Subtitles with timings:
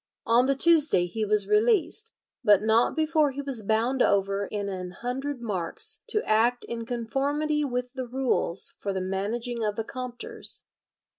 [0.25, 2.11] On the Tuesday he was released,
[2.43, 7.63] but not before he was bound over in an hundred marks to act in conformity
[7.63, 10.63] with the rules for the managing of the Compters.